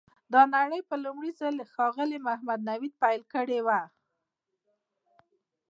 دا 0.33 0.41
لړۍ 0.53 0.81
په 0.89 0.95
لومړي 1.03 1.31
ځل 1.39 1.55
ښاغلي 1.73 2.19
محمد 2.27 2.59
نوید 2.69 2.93
پیل 3.01 3.21
کړې 3.33 3.59
وه. 3.65 3.81